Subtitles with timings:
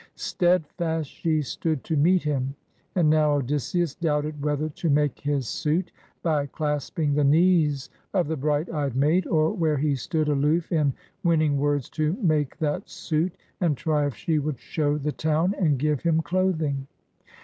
[0.15, 2.55] Steadfast she stood to meet him.
[2.95, 5.91] And now Odysseus doubted whether to make his suit
[6.23, 10.91] by clasping the knees of the bright eyed maid, or where he stood, aloof, in
[11.23, 15.77] winning words to make that suit, and try if she would show the town and
[15.77, 16.87] give him cloth ing.